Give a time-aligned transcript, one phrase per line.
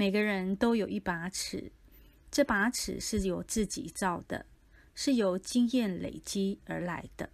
[0.00, 1.72] 每个人都有一把尺
[2.30, 4.46] 这把尺是由自己造的
[4.94, 7.28] 是由经验累积而来的。